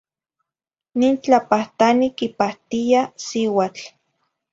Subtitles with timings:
[1.01, 3.83] Nin tlapahtani quipahtiya siuatl.